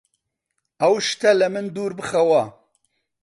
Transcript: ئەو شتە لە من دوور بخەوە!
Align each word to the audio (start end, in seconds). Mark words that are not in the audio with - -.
ئەو 0.81 0.93
شتە 1.07 1.31
لە 1.39 1.47
من 1.53 1.65
دوور 1.75 1.91
بخەوە! 1.99 2.43